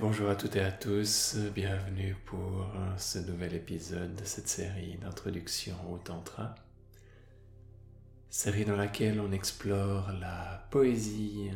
[0.00, 5.74] Bonjour à toutes et à tous, bienvenue pour ce nouvel épisode de cette série d'introduction
[5.92, 6.54] au Tantra.
[8.28, 11.50] Série dans laquelle on explore la poésie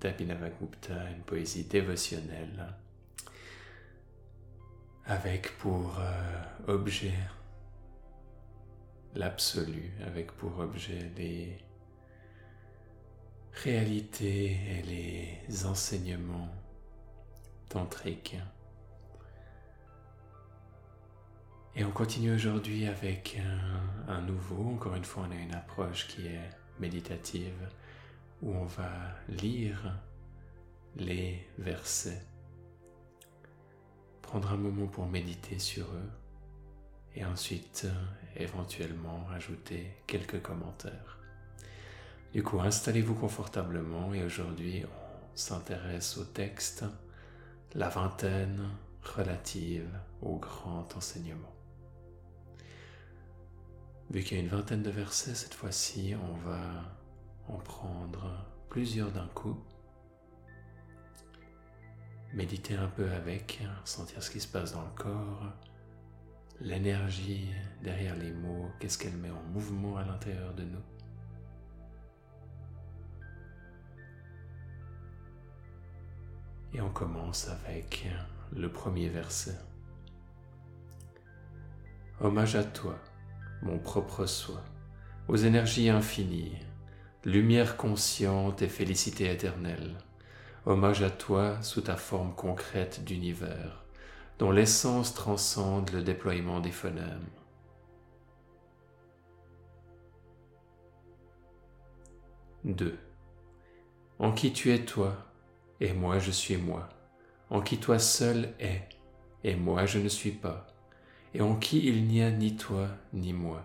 [0.00, 2.66] d'Abhinavagupta, une poésie dévotionnelle,
[5.04, 7.14] avec pour euh, objet
[9.14, 11.56] l'absolu, avec pour objet les
[13.52, 14.82] réalités et
[15.48, 16.50] les enseignements
[17.68, 18.36] tantrique.
[21.74, 23.38] Et on continue aujourd'hui avec
[24.08, 27.68] un, nouveau, encore une fois on a une approche qui est méditative,
[28.42, 28.90] où on va
[29.28, 29.94] lire
[30.96, 32.22] les versets,
[34.22, 36.10] prendre un moment pour méditer sur eux,
[37.14, 37.86] et ensuite
[38.36, 41.18] éventuellement ajouter quelques commentaires.
[42.32, 46.84] Du coup, installez-vous confortablement et aujourd'hui on s'intéresse au texte
[47.76, 48.70] la vingtaine
[49.02, 51.54] relative au grand enseignement.
[54.10, 56.58] Vu qu'il y a une vingtaine de versets, cette fois-ci, on va
[57.48, 59.62] en prendre plusieurs d'un coup.
[62.32, 65.52] Méditer un peu avec, sentir ce qui se passe dans le corps,
[66.60, 67.50] l'énergie
[67.82, 70.82] derrière les mots, qu'est-ce qu'elle met en mouvement à l'intérieur de nous.
[76.76, 78.06] Et on commence avec
[78.54, 79.56] le premier verset.
[82.20, 82.98] Hommage à toi,
[83.62, 84.62] mon propre soi,
[85.26, 86.52] aux énergies infinies,
[87.24, 89.96] lumière consciente et félicité éternelle.
[90.66, 93.86] Hommage à toi sous ta forme concrète d'univers,
[94.38, 97.30] dont l'essence transcende le déploiement des phonèmes.
[102.64, 102.98] «2.
[104.18, 105.16] En qui tu es toi,
[105.80, 106.88] et moi je suis moi,
[107.50, 108.88] en qui toi seul es,
[109.44, 110.66] et moi je ne suis pas,
[111.34, 113.64] et en qui il n'y a ni toi ni moi.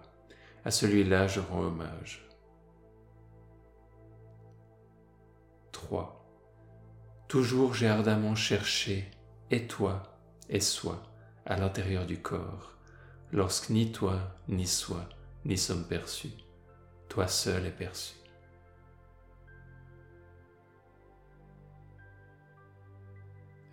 [0.65, 2.27] À celui-là je rends hommage.
[5.71, 6.25] 3.
[7.27, 9.09] Toujours j'ai ardemment cherché,
[9.49, 10.03] et toi,
[10.49, 11.01] et soi,
[11.45, 12.73] à l'intérieur du corps,
[13.31, 15.07] lorsque ni toi, ni soi,
[15.45, 16.33] n'y sommes perçus.
[17.09, 18.20] Toi seul es perçu.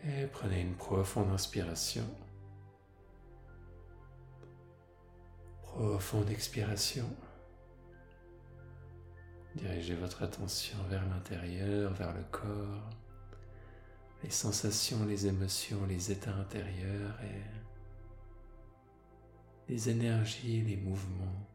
[0.08, 2.04] Et prenez une profonde inspiration.
[5.60, 7.04] Profonde expiration.
[9.54, 12.88] Dirigez votre attention vers l'intérieur, vers le corps,
[14.22, 17.42] les sensations, les émotions, les états intérieurs et
[19.68, 21.46] les énergies, les mouvements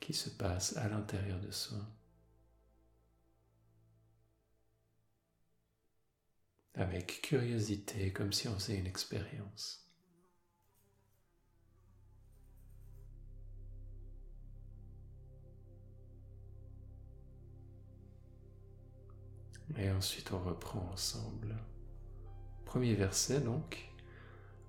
[0.00, 1.78] qui se passent à l'intérieur de soi.
[6.74, 9.90] Avec curiosité, comme si on faisait une expérience.
[19.76, 21.56] Et ensuite on reprend ensemble.
[22.64, 23.90] Premier verset donc,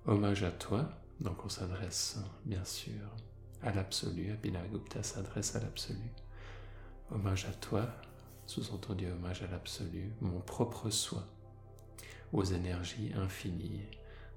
[0.06, 0.88] hommage à toi,
[1.20, 3.14] donc on s'adresse bien sûr
[3.62, 6.10] à l'absolu, Abhinavagupta s'adresse à l'absolu.
[7.10, 7.88] Hommage à toi,
[8.46, 11.26] sous-entendu hommage à l'absolu, mon propre soi
[12.32, 13.82] aux énergies infinies.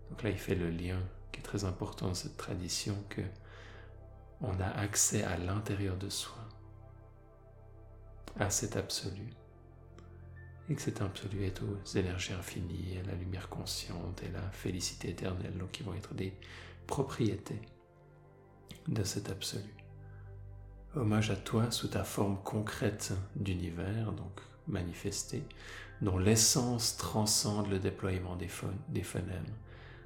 [0.09, 0.99] Donc là, il fait le lien
[1.31, 3.21] qui est très important dans cette tradition que
[4.41, 6.37] on a accès à l'intérieur de soi,
[8.39, 9.33] à cet absolu,
[10.69, 15.09] et que cet absolu est aux énergies infinies, à la lumière consciente et la félicité
[15.09, 16.33] éternelle, donc qui vont être des
[16.85, 17.61] propriétés
[18.87, 19.73] de cet absolu.
[20.95, 25.43] Hommage à toi sous ta forme concrète d'univers, donc manifestée,
[26.01, 28.47] dont l'essence transcende le déploiement des,
[29.03, 29.53] phonèmes.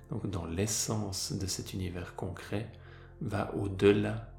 [0.10, 2.72] Donc dans l'essence de cet univers concret
[3.22, 4.34] va au-delà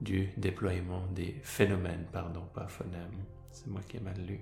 [0.00, 4.40] du déploiement des phénomènes, pardon, pas phonèmes, c'est moi qui ai mal lu,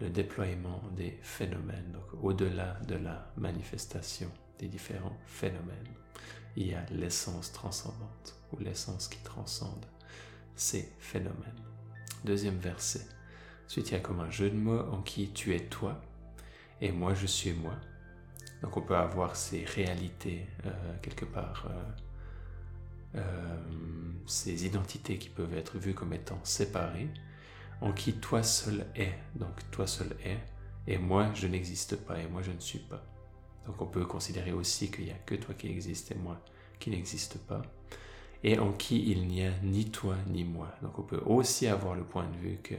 [0.00, 5.88] le déploiement des phénomènes, donc au-delà de la manifestation des différents phénomènes,
[6.56, 9.84] il y a l'essence transcendante ou l'essence qui transcende
[10.54, 11.62] ces phénomènes.
[12.24, 13.06] Deuxième verset.
[13.66, 16.00] Ensuite, il y a comme un jeu de mots en qui tu es toi
[16.80, 17.74] et moi je suis moi.
[18.62, 20.70] Donc on peut avoir ces réalités euh,
[21.02, 23.56] quelque part, euh, euh,
[24.26, 27.08] ces identités qui peuvent être vues comme étant séparées,
[27.80, 29.12] en qui toi seul es.
[29.34, 30.38] Donc toi seul es
[30.86, 33.04] et moi je n'existe pas et moi je ne suis pas.
[33.66, 36.40] Donc on peut considérer aussi qu'il n'y a que toi qui existe et moi
[36.78, 37.62] qui n'existe pas.
[38.44, 40.72] Et en qui il n'y a ni toi ni moi.
[40.82, 42.74] Donc on peut aussi avoir le point de vue que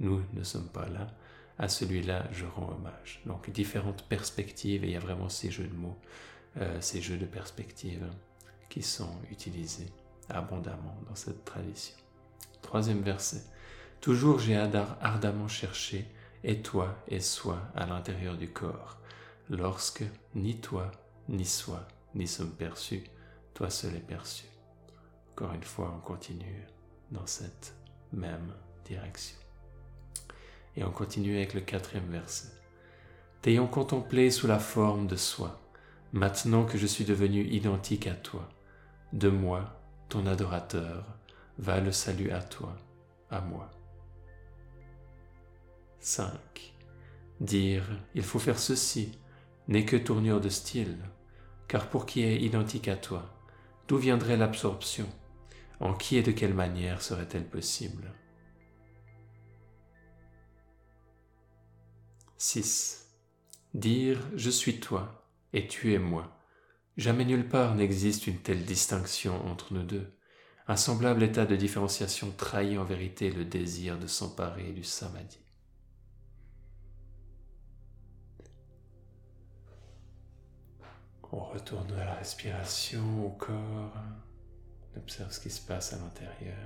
[0.00, 1.08] nous ne sommes pas là,
[1.58, 3.20] à celui-là je rends hommage.
[3.26, 5.98] Donc différentes perspectives, et il y a vraiment ces jeux de mots,
[6.56, 8.08] euh, ces jeux de perspectives
[8.68, 9.92] qui sont utilisés
[10.28, 11.96] abondamment dans cette tradition.
[12.62, 13.42] Troisième verset.
[14.00, 16.06] Toujours j'ai ardemment cherché,
[16.42, 18.98] et toi et soi à l'intérieur du corps,
[19.48, 20.04] lorsque
[20.34, 20.90] ni toi,
[21.28, 23.04] ni soi, ni sommes perçus,
[23.54, 24.44] toi seul est perçu.
[25.32, 26.66] Encore une fois, on continue
[27.10, 27.74] dans cette
[28.12, 28.52] même
[28.84, 29.43] direction.
[30.76, 32.48] Et on continue avec le quatrième verset.
[33.42, 35.60] T'ayant contemplé sous la forme de soi,
[36.12, 38.48] maintenant que je suis devenu identique à toi,
[39.12, 41.04] de moi, ton adorateur,
[41.58, 42.76] va le salut à toi,
[43.30, 43.70] à moi.
[46.00, 46.30] 5.
[47.40, 47.84] Dire
[48.14, 49.18] il faut faire ceci
[49.68, 50.98] n'est que tournure de style,
[51.68, 53.34] car pour qui est identique à toi,
[53.88, 55.06] d'où viendrait l'absorption?
[55.80, 58.12] En qui et de quelle manière serait-elle possible?
[62.38, 63.12] 6.
[63.74, 66.36] Dire je suis toi et tu es moi.
[66.96, 70.12] Jamais nulle part n'existe une telle distinction entre nous deux.
[70.66, 75.40] Un semblable état de différenciation trahit en vérité le désir de s'emparer du samadhi.
[81.32, 83.92] On retourne à la respiration, au corps.
[84.94, 86.56] On observe ce qui se passe à l'intérieur.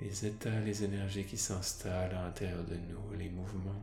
[0.00, 3.74] Les états, les énergies qui s'installent à l'intérieur de nous, les mouvements.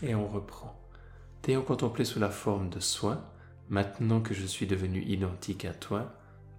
[0.00, 0.76] Et on reprend.
[1.42, 3.31] T'ayant contemplé sous la forme de soi,
[3.72, 6.12] maintenant que je suis devenu identique à toi,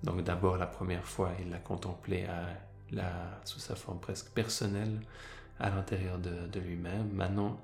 [0.04, 2.48] donc d'abord la première fois il l'a contemplé à
[3.46, 5.00] sous sa forme presque personnelle
[5.60, 7.62] à l'intérieur de, de lui-même, maintenant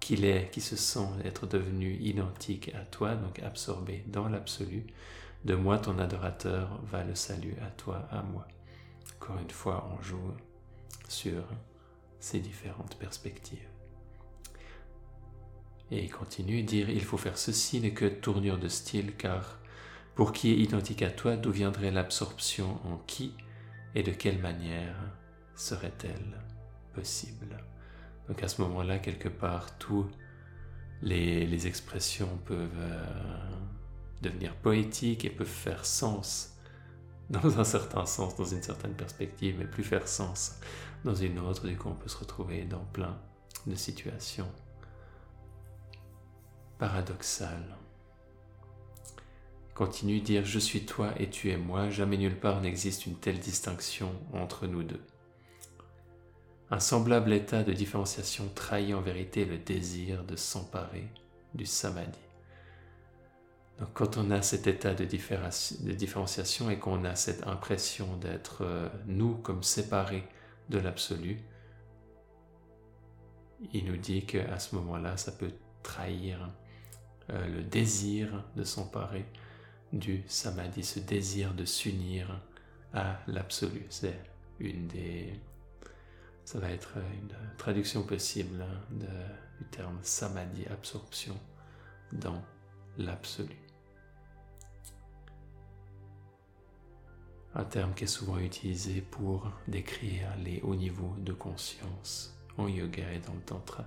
[0.00, 4.86] qu'il est, qui se sent être devenu identique à toi, donc absorbé dans l'absolu,
[5.44, 8.48] de moi ton adorateur va le salut à toi, à moi.
[9.16, 10.32] Encore une fois, on joue
[11.08, 11.44] sur
[12.18, 13.68] ces différentes perspectives.
[15.90, 19.58] Et il continue, dire il faut faire ceci n'est que tournure de style, car
[20.14, 23.34] pour qui est identique à toi, d'où viendrait l'absorption en qui
[23.94, 24.96] et de quelle manière
[25.56, 26.38] serait-elle
[26.94, 27.56] possible?
[28.28, 30.06] Donc à ce moment-là, quelque part, tous
[31.02, 33.04] les, expressions peuvent euh,
[34.22, 36.56] devenir poétiques et peuvent faire sens
[37.30, 40.60] dans un certain sens, dans une certaine perspective, mais plus faire sens
[41.04, 41.66] dans une autre.
[41.66, 43.18] Du coup, on peut se retrouver dans plein
[43.66, 44.50] de situations
[46.80, 47.62] paradoxal.
[49.74, 53.38] Continue dire je suis toi et tu es moi, jamais nulle part n'existe une telle
[53.38, 55.02] distinction entre nous deux.
[56.70, 61.06] Un semblable état de différenciation trahit en vérité le désir de s'emparer
[61.54, 62.18] du samadhi.
[63.78, 68.88] Donc quand on a cet état de, différenciation et qu'on a cette impression d'être euh,
[69.06, 70.26] nous comme séparés
[70.70, 71.40] de l'absolu,
[73.74, 76.50] il nous dit qu'à ce moment-là, ça peut trahir
[77.30, 79.24] euh, le désir de s'emparer
[79.92, 82.40] du samadhi, ce désir de s'unir
[82.92, 83.86] à l'absolu.
[83.88, 84.20] C'est
[84.58, 85.40] une des...
[86.44, 88.96] Ça va être une traduction possible hein,
[89.60, 91.38] du terme samadhi, absorption
[92.12, 92.42] dans
[92.98, 93.56] l'absolu.
[97.54, 103.12] Un terme qui est souvent utilisé pour décrire les hauts niveaux de conscience en yoga
[103.12, 103.84] et dans le tantra,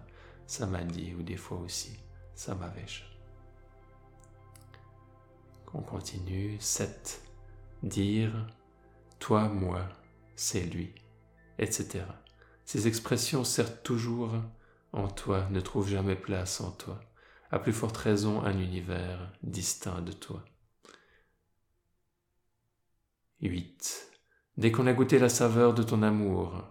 [0.47, 1.97] samadhi ou des fois aussi
[2.35, 3.12] samavesha.
[5.73, 6.57] On continue.
[6.59, 7.21] 7.
[7.81, 8.47] Dire
[9.19, 9.87] toi, moi,
[10.35, 10.93] c'est lui,
[11.57, 12.05] etc.
[12.65, 14.33] Ces expressions, certes toujours
[14.91, 16.99] en toi, ne trouvent jamais place en toi.
[17.51, 20.43] À plus forte raison, un univers distinct de toi.
[23.41, 24.11] 8.
[24.57, 26.63] Dès qu'on a goûté la saveur de ton amour,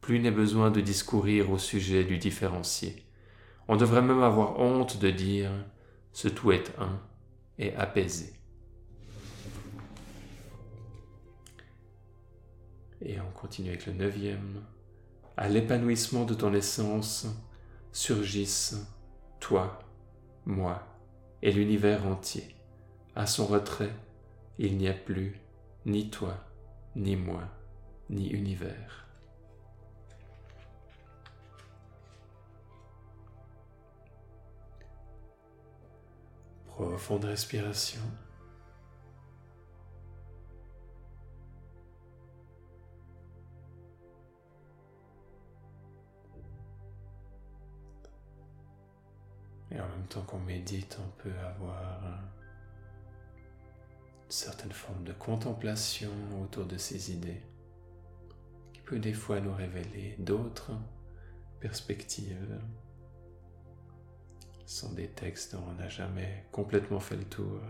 [0.00, 3.06] plus n'est besoin de discourir au sujet du différencier.
[3.68, 5.50] On devrait même avoir honte de dire
[6.12, 7.00] ce tout est un
[7.58, 8.33] et apaisé.
[13.04, 14.62] Et on continue avec le neuvième.
[15.36, 17.26] À l'épanouissement de ton essence
[17.92, 18.76] surgissent
[19.40, 19.78] toi,
[20.46, 20.86] moi
[21.42, 22.56] et l'univers entier.
[23.14, 23.92] À son retrait,
[24.58, 25.38] il n'y a plus
[25.84, 26.42] ni toi,
[26.96, 27.42] ni moi,
[28.08, 29.06] ni univers.
[36.66, 38.00] Profonde respiration.
[49.74, 52.04] Et en même temps qu'on médite, on peut avoir
[54.24, 56.12] une certaine forme de contemplation
[56.42, 57.42] autour de ces idées,
[58.72, 60.72] qui peut des fois nous révéler d'autres
[61.58, 62.60] perspectives.
[64.64, 67.60] Ce sont des textes dont on n'a jamais complètement fait le tour.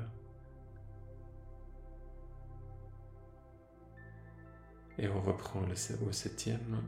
[4.98, 5.74] Et on reprend le,
[6.06, 6.82] au septième.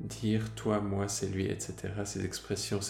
[0.00, 1.92] Dire toi, moi, c'est lui, etc.
[2.04, 2.80] Ces expressions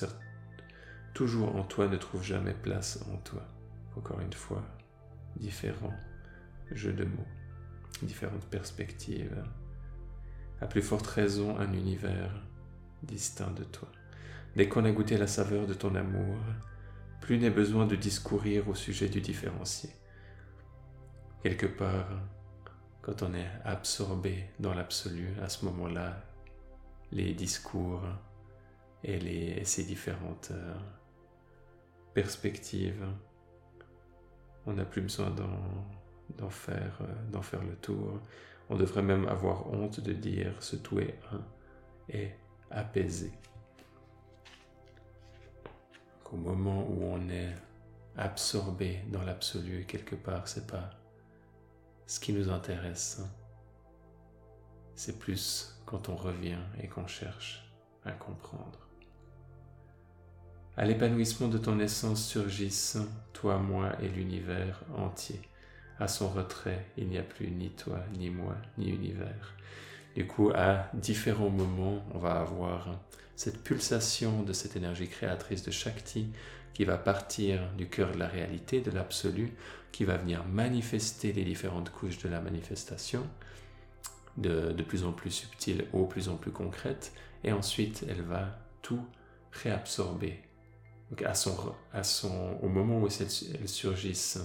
[1.14, 3.42] toujours en toi ne trouvent jamais place en toi.
[3.96, 4.62] Encore une fois,
[5.36, 5.94] différents
[6.72, 7.26] jeux de mots,
[8.02, 9.42] différentes perspectives.
[10.60, 12.34] À plus forte raison, un univers
[13.02, 13.88] distinct de toi.
[14.56, 16.36] Dès qu'on a goûté la saveur de ton amour,
[17.20, 19.90] plus n'est besoin de discourir au sujet du différencié.
[21.42, 22.08] Quelque part,
[23.02, 26.22] quand on est absorbé dans l'absolu, à ce moment-là,
[27.12, 28.02] les discours
[29.02, 30.74] et, les, ces différentes euh,
[32.14, 33.04] perspectives,
[34.66, 38.20] on n'a plus besoin d'en faire, euh, le tour.
[38.70, 41.44] On devrait même avoir honte de dire ce tout est un
[42.08, 42.30] et
[42.70, 43.32] apaisé.
[46.32, 47.54] Au moment où on est
[48.16, 50.90] absorbé dans l'absolu, quelque part, c'est pas
[52.06, 53.20] ce qui nous intéresse.
[53.22, 53.30] Hein.
[54.94, 57.72] C'est plus quand on revient et qu'on cherche
[58.04, 58.83] à comprendre.
[60.76, 62.98] À l'épanouissement de ton essence surgissent
[63.32, 65.40] toi, moi et l'univers entier.
[66.00, 69.54] À son retrait, il n'y a plus ni toi, ni moi, ni univers.
[70.16, 73.00] Du coup, à différents moments, on va avoir
[73.36, 76.26] cette pulsation de cette énergie créatrice de Shakti
[76.72, 79.52] qui va partir du cœur de la réalité, de l'absolu,
[79.92, 83.24] qui va venir manifester les différentes couches de la manifestation,
[84.36, 87.12] de, plus en plus subtile au plus en plus concrète,
[87.44, 89.04] et ensuite elle va tout
[89.52, 90.42] réabsorber.
[91.24, 94.40] À son, à son, au moment où elles surgissent,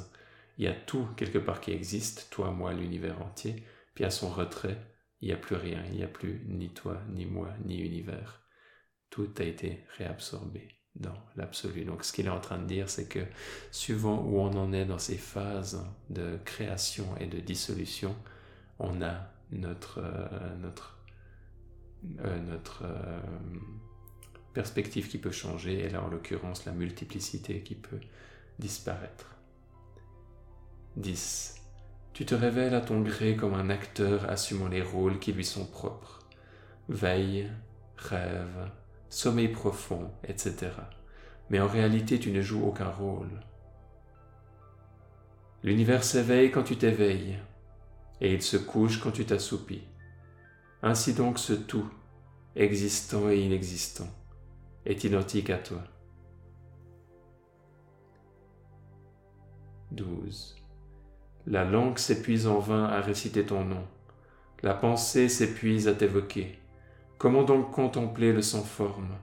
[0.57, 3.63] il y a tout quelque part qui existe, toi, moi, l'univers entier,
[3.95, 4.77] puis à son retrait,
[5.21, 8.41] il n'y a plus rien, il n'y a plus ni toi, ni moi, ni univers.
[9.09, 11.85] Tout a été réabsorbé dans l'absolu.
[11.85, 13.25] Donc ce qu'il est en train de dire, c'est que
[13.71, 18.15] suivant où on en est dans ces phases de création et de dissolution,
[18.79, 20.99] on a notre, euh, notre,
[22.19, 23.19] euh, notre euh,
[24.53, 27.99] perspective qui peut changer, et là en l'occurrence la multiplicité qui peut
[28.59, 29.35] disparaître.
[30.97, 31.55] 10.
[32.13, 35.65] Tu te révèles à ton gré comme un acteur assumant les rôles qui lui sont
[35.65, 36.19] propres.
[36.89, 37.49] Veille,
[37.97, 38.71] rêve,
[39.09, 40.71] sommeil profond, etc.
[41.49, 43.29] Mais en réalité, tu ne joues aucun rôle.
[45.63, 47.39] L'univers s'éveille quand tu t'éveilles,
[48.21, 49.83] et il se couche quand tu t'assoupis.
[50.81, 51.89] Ainsi donc ce tout,
[52.55, 54.07] existant et inexistant,
[54.85, 55.83] est identique à toi.
[59.91, 60.55] 12.
[61.47, 63.85] La langue s'épuise en vain à réciter ton nom.
[64.61, 66.59] La pensée s'épuise à t'évoquer.
[67.17, 69.17] Comment donc contempler le sans forme?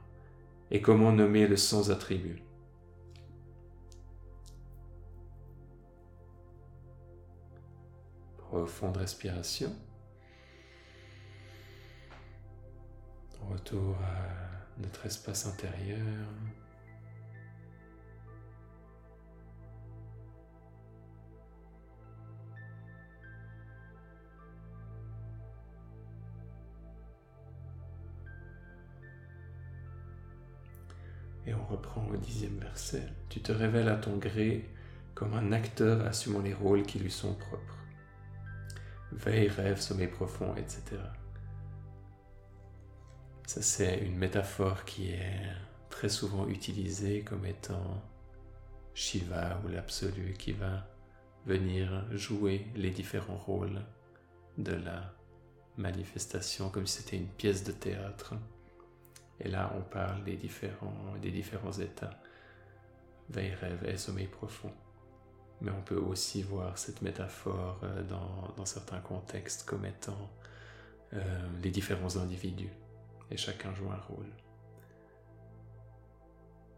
[0.71, 2.43] Et comment nommer le sans attribut?
[8.39, 9.73] Profonde respiration.
[13.49, 14.46] Retour à
[14.79, 15.99] notre espace intérieur.
[31.47, 33.03] Et on reprend au dixième verset.
[33.29, 34.69] Tu te révèles à ton gré
[35.15, 37.79] comme un acteur assumant les rôles qui lui sont propres.
[39.13, 40.99] Veille, rêve, sommeil profond, etc.
[43.47, 45.41] Ça, c'est une métaphore qui est
[45.89, 48.03] très souvent utilisée comme étant
[48.93, 50.85] Shiva ou l'absolu qui va
[51.47, 53.81] venir jouer les différents rôles
[54.59, 55.15] de la
[55.77, 58.35] manifestation comme si c'était une pièce de théâtre.
[59.39, 62.19] Et là, on parle des différents, des différents états,
[63.29, 64.73] veille, rêve et sommeil profond.
[65.61, 70.31] Mais on peut aussi voir cette métaphore euh, dans, certains contextes comme étant
[71.13, 72.73] euh, les différents individus,
[73.31, 74.31] et chacun joue un rôle.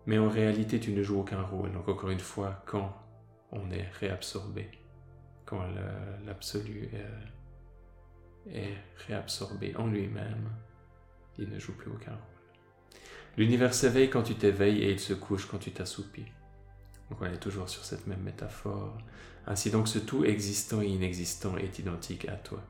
[0.06, 1.70] Mais en réalité, tu ne joues aucun rôle.
[1.72, 2.96] Donc encore une fois, quand
[3.52, 4.70] on est réabsorbé,
[5.44, 5.62] quand
[6.24, 6.90] l'absolu
[8.50, 8.74] est,
[9.06, 10.48] réabsorbé en lui-même,
[11.38, 13.00] il ne joue plus aucun rôle.
[13.36, 16.26] L'univers s'éveille quand tu t'éveilles et il se couche quand tu t'assoupis.
[17.10, 18.96] Donc on est toujours sur cette même métaphore.
[19.46, 22.62] Ainsi donc ce tout existant et inexistant est identique à toi.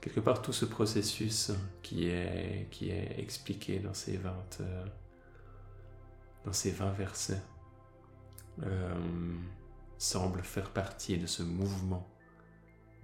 [0.00, 1.52] Quelque part tout ce processus
[1.82, 4.84] qui est, qui est expliqué dans ces 20, euh,
[6.44, 7.42] dans ces 20 versets
[8.62, 8.94] euh,
[9.98, 12.08] semble faire partie de ce mouvement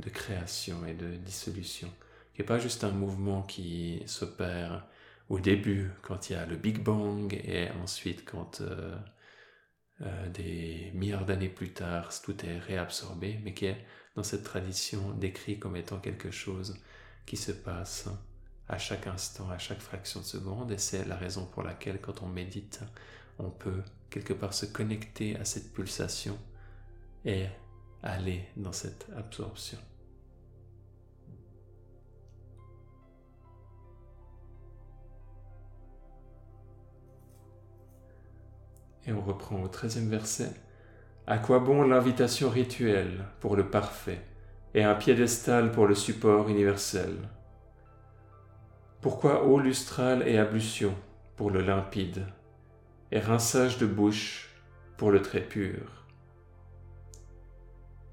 [0.01, 1.89] de création et de dissolution,
[2.35, 4.87] qui n'est pas juste un mouvement qui s'opère
[5.29, 11.25] au début quand il y a le Big Bang et ensuite quand euh, des milliards
[11.25, 13.85] d'années plus tard tout est réabsorbé, mais qui est
[14.17, 16.79] dans cette tradition décrit comme étant quelque chose
[17.27, 18.09] qui se passe
[18.69, 22.23] à chaque instant, à chaque fraction de seconde, et c'est la raison pour laquelle quand
[22.23, 22.81] on médite,
[23.39, 26.39] on peut quelque part se connecter à cette pulsation
[27.25, 27.47] et
[28.03, 29.79] aller dans cette absorption.
[39.05, 40.66] Et on reprend au treizième verset.
[41.29, 44.21] À quoi bon l'invitation rituelle pour le parfait
[44.75, 47.17] et un piédestal pour le support universel?
[49.01, 50.95] Pourquoi eau lustrale et ablution
[51.35, 52.25] pour le limpide
[53.11, 54.55] et rinçage de bouche
[54.97, 56.05] pour le très pur?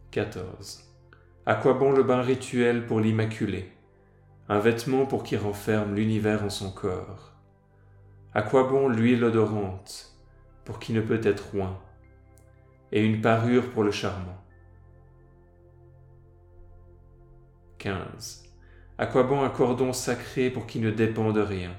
[0.10, 0.92] 14.
[1.46, 3.72] À quoi bon le bain rituel pour l'immaculé
[4.50, 7.34] Un vêtement pour qui renferme l'univers en son corps?
[8.34, 10.18] À quoi bon l'huile odorante
[10.66, 11.80] pour qui ne peut être loin,
[12.94, 14.38] et une parure pour le charmant.
[17.80, 18.44] 15.
[19.00, 21.76] À quoi bon un cordon sacré pour qui ne dépend de rien,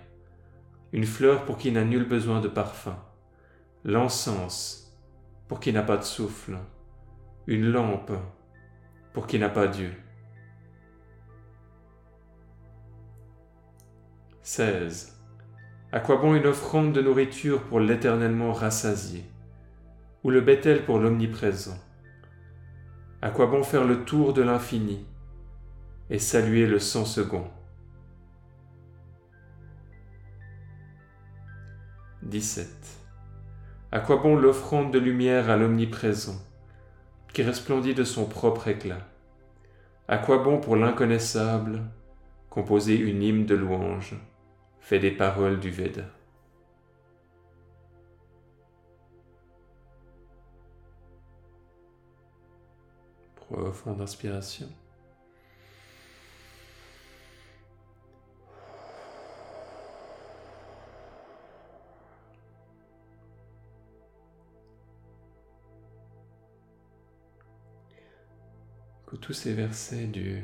[0.92, 2.98] une fleur pour qui n'a nul besoin de parfum,
[3.84, 4.92] l'encens
[5.46, 6.58] pour qui n'a pas de souffle,
[7.46, 8.12] une lampe
[9.12, 9.94] pour qui n'a pas Dieu.
[14.42, 15.16] 16.
[15.92, 19.24] À quoi bon une offrande de nourriture pour l'éternellement rassasié?
[20.24, 21.78] Ou le Bethel pour l'omniprésent
[23.20, 25.04] À quoi bon faire le tour de l'infini
[26.08, 27.46] et saluer le cent second?
[32.22, 32.66] 17.
[33.92, 36.40] À quoi bon l'offrande de lumière à l'omniprésent,
[37.34, 39.06] qui resplendit de son propre éclat?
[40.08, 41.82] À quoi bon pour l'inconnaissable
[42.48, 44.16] composer une hymne de louange
[44.80, 46.04] fait des paroles du Veda?
[53.50, 54.68] Profonde inspiration.
[69.06, 70.42] Que tous ces versets du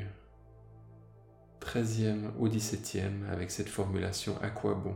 [1.59, 4.95] 13e ou 17e avec cette formulation à quoi bon?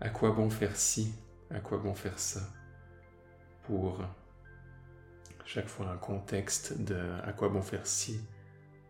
[0.00, 1.12] À quoi bon faire ci?
[1.50, 2.40] À quoi bon faire ça?
[3.64, 4.02] Pour
[5.52, 8.20] chaque fois un contexte de à quoi bon faire ci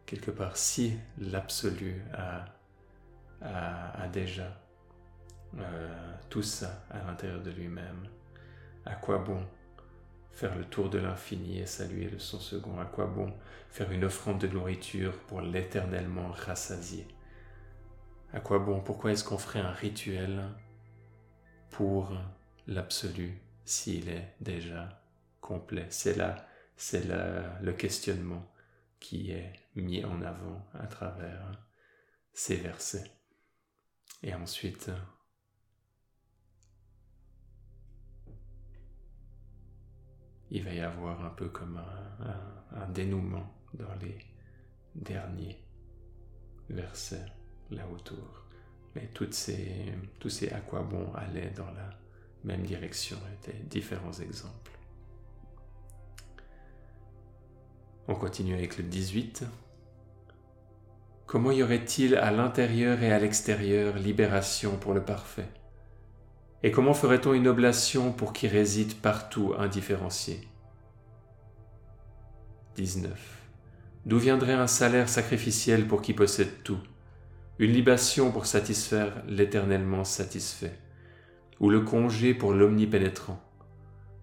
[0.04, 2.44] Quelque part, si l'absolu a,
[3.40, 4.60] a, déjà
[5.58, 8.06] euh, tout ça à l'intérieur de lui-même,
[8.84, 9.42] à quoi bon
[10.32, 12.78] faire le tour de l'infini et saluer le son second?
[12.78, 13.32] À quoi bon
[13.70, 17.08] faire une offrande de nourriture pour l'éternellement rassasier
[18.34, 20.42] À quoi bon Pourquoi est-ce qu'on ferait un rituel
[21.70, 22.12] pour
[22.66, 25.00] l'absolu s'il est déjà
[25.40, 25.86] complet?
[25.88, 26.49] C'est là,
[26.80, 27.04] c'est
[27.60, 28.50] le questionnement
[29.00, 31.52] qui est mis en avant à travers
[32.32, 33.10] ces versets.
[34.22, 34.90] Et ensuite,
[40.50, 44.16] il va y avoir un peu comme un, dénouement dans les
[44.94, 45.62] derniers
[46.70, 47.26] versets
[47.70, 48.46] là autour.
[48.94, 51.90] Mais toutes ces, tous ces à quoi bon allaient dans la
[52.42, 54.79] même direction étaient différents exemples.
[58.10, 59.44] On continue avec le 18.
[61.26, 65.46] Comment y aurait-il à l'intérieur et à l'extérieur libération pour le parfait?
[66.64, 70.40] Et comment ferait-on une oblation pour qui réside partout indifférencié?
[72.74, 73.12] 19.
[74.06, 76.80] D'où viendrait un salaire sacrificiel pour qui possède tout?
[77.60, 80.76] Une libation pour satisfaire l'éternellement satisfait?
[81.60, 83.40] Ou le congé pour l'omnipénétrant?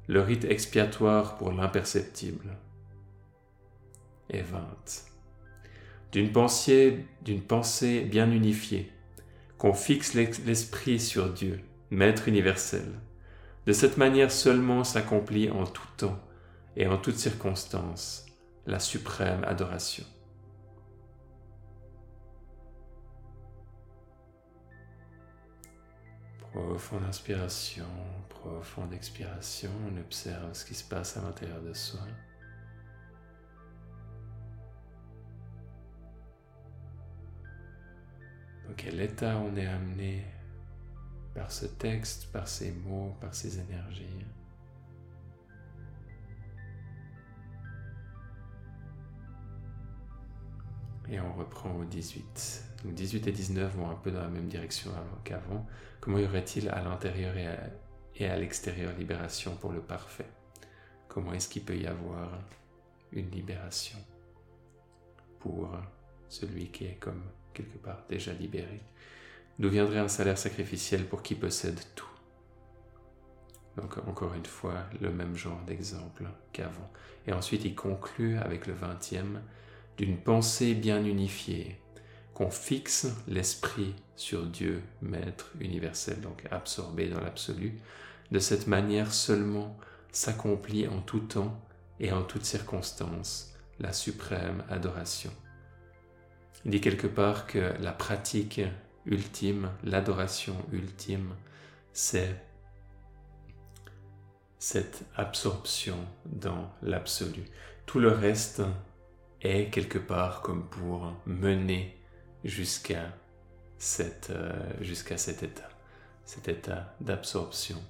[0.08, 2.58] Le rite expiatoire pour l'imperceptible?
[4.30, 4.60] Et 20.
[6.12, 8.92] D'une pensée, d'une pensée bien unifiée,
[9.58, 12.86] qu'on fixe l'esprit sur Dieu Maître universel.
[13.66, 16.20] De cette manière seulement s'accomplit en tout temps
[16.76, 18.26] et en toutes circonstances
[18.66, 20.04] la suprême adoration.
[26.52, 27.86] Profonde inspiration,
[28.30, 32.02] profonde expiration, on observe ce qui se passe à l'intérieur de soi.
[38.67, 40.25] Dans quel état on est amené
[41.34, 44.25] par ce texte, par ces mots, par ces énergies?
[51.10, 52.65] Et on reprend au 18.
[52.84, 54.91] Donc 18 et 19 vont un peu dans la même direction
[55.23, 55.65] qu'avant.
[56.01, 57.36] Comment y aurait-il à l'intérieur
[58.17, 60.30] et à, l'extérieur libération pour le parfait?
[61.08, 62.38] Comment est-ce qu'il peut y avoir
[63.13, 63.97] une libération
[65.39, 65.69] pour
[66.27, 67.23] celui qui est comme
[67.58, 68.82] quelque part déjà libéré
[69.60, 72.06] D'où viendrait un salaire sacrificiel pour qui possède tout
[73.76, 76.91] Donc encore une fois, le même genre d'exemple qu'avant.
[77.26, 79.41] Et ensuite, il conclut avec le vingtième
[79.98, 81.80] d'une pensée bien unifiée,
[82.36, 87.80] qu'on fixe l'esprit sur Dieu, Maître universel, donc absorbé dans l'absolu.
[88.30, 89.76] De cette manière seulement
[90.12, 91.60] s'accomplit en tout temps
[92.00, 95.32] et en toutes circonstances la suprême adoration.
[96.67, 98.60] Il dit quelque part que la pratique
[99.06, 101.34] ultime, l'adoration ultime,
[101.93, 102.36] c'est
[104.60, 107.45] cette absorption dans l'absolu.
[107.86, 108.63] Tout le reste
[109.41, 111.97] est quelque part comme pour mener
[112.43, 113.13] jusqu'à
[114.01, 115.69] euh, cet état,
[116.25, 117.82] cet état d'absorption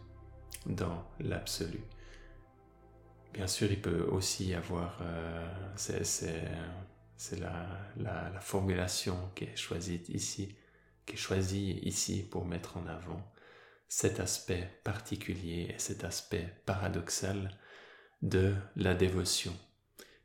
[0.67, 1.81] dans l'absolu.
[3.33, 5.47] Bien sûr, il peut aussi y avoir, euh,
[7.39, 10.55] la, la, la, formulation qui est choisie ici,
[11.05, 13.31] qui est choisi ici pour mettre en avant
[13.87, 17.51] cet aspect particulier et cet aspect paradoxal
[18.21, 19.53] de la dévotion.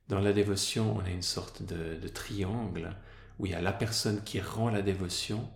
[0.09, 2.97] Dans la dévotion, on a une sorte de, triangle
[3.39, 5.49] où il y a la personne qui rend la dévotion,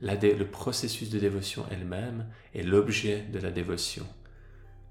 [0.00, 4.06] le processus de dévotion elle-même et l'objet de la dévotion.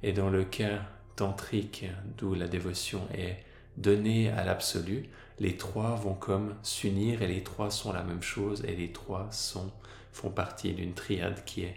[0.03, 0.81] Et dans le cas
[1.15, 1.85] tantrique,
[2.17, 3.43] d'où la dévotion est
[3.77, 5.09] donnée à l'absolu,
[5.39, 9.27] les trois vont comme s'unir et les trois sont la même chose et les trois
[9.31, 9.71] sont,
[10.11, 11.75] font partie d'une triade qui est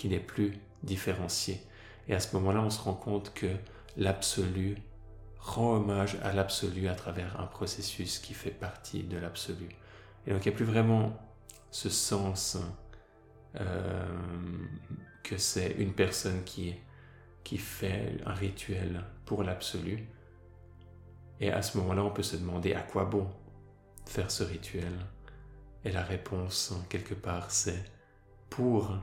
[0.00, 1.60] qui n'est plus différenciée.
[2.08, 3.48] Et à ce moment-là, on se rend compte que
[3.98, 4.78] l'absolu
[5.38, 9.68] rend hommage à l'absolu à travers un processus qui fait partie de l'absolu.
[10.26, 11.18] Et donc il n'y a plus vraiment
[11.70, 12.56] ce sens
[13.60, 14.06] euh,
[15.22, 16.74] que c'est une personne qui,
[17.44, 20.08] qui fait un rituel pour l'absolu,
[21.40, 23.26] et à ce moment-là, on peut se demander à quoi bon
[24.06, 24.92] faire ce rituel.
[25.84, 27.82] Et la réponse, quelque part, c'est
[28.50, 28.94] pour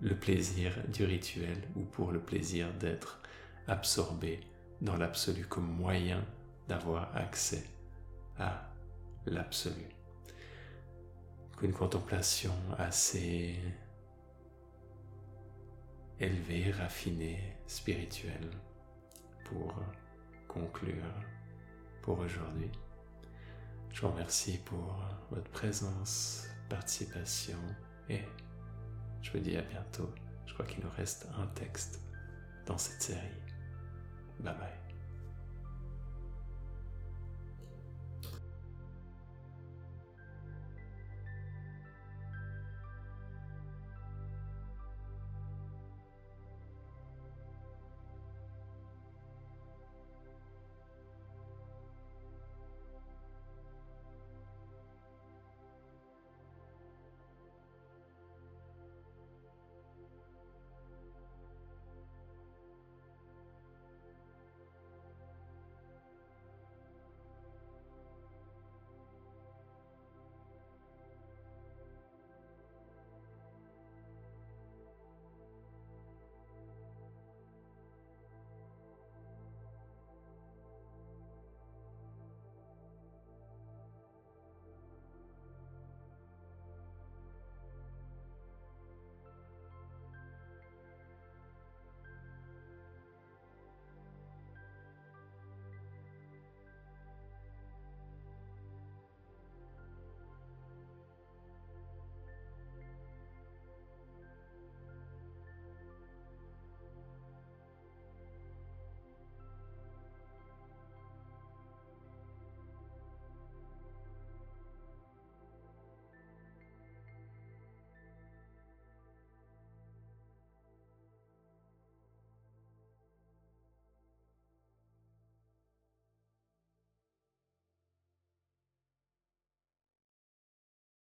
[0.00, 3.20] le plaisir du rituel ou pour le plaisir d'être
[3.66, 4.40] absorbé
[4.80, 6.24] dans l'absolu comme moyen
[6.68, 7.64] d'avoir accès
[8.38, 8.68] à
[9.26, 9.88] l'absolu.
[11.62, 13.56] Une contemplation assez
[16.18, 18.50] élevée, raffinée, spirituelle
[19.44, 19.74] pour
[20.52, 21.04] conclure
[22.02, 22.70] pour aujourd'hui.
[23.90, 27.58] Je vous remercie pour votre présence, participation
[28.08, 28.20] et
[29.20, 30.10] je vous dis à bientôt.
[30.46, 32.00] Je crois qu'il nous reste un texte
[32.66, 33.42] dans cette série.
[34.40, 34.81] Bye bye.